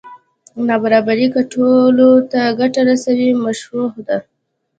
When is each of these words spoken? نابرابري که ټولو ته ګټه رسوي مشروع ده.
نابرابري 0.67 1.27
که 1.33 1.41
ټولو 1.53 2.09
ته 2.31 2.41
ګټه 2.59 2.81
رسوي 2.89 3.29
مشروع 3.43 3.89
ده. 4.07 4.17